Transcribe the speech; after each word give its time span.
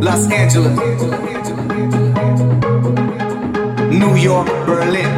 Los 0.00 0.26
Angeles, 0.30 0.72
New 3.90 4.16
York, 4.16 4.48
Berlin. 4.66 5.17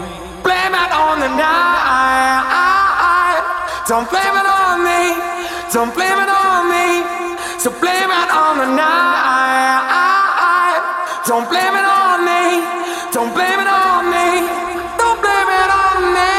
Blame 0.43 0.73
it 0.73 0.91
on 0.91 1.19
the 1.19 1.27
night. 1.27 2.51
Don't 3.87 4.09
blame 4.09 4.35
it 4.41 4.47
on 4.47 4.83
me, 4.83 5.15
don't 5.73 5.93
blame 5.93 6.17
it 6.17 6.29
on 6.29 6.69
me. 6.69 7.03
So 7.59 7.69
blame 7.81 8.09
it 8.09 8.31
on 8.31 8.57
the 8.57 8.65
night. 8.75 9.91
Don't 11.27 11.47
blame 11.49 11.75
it 11.75 11.85
on 11.85 12.25
me, 12.25 12.63
don't 13.11 13.33
blame 13.33 13.59
it 13.59 13.67
on 13.67 14.09
me. 14.09 14.47
Don't 14.97 15.19
blame 15.21 15.49
it 15.61 15.69
on 15.83 16.13
me. 16.15 16.33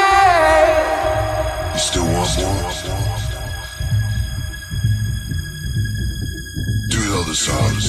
You 1.73 1.79
still 1.79 2.07
want 2.13 2.37
more? 2.39 2.71
Do 6.89 6.97
the 6.97 7.13
other 7.19 7.35
side. 7.35 7.82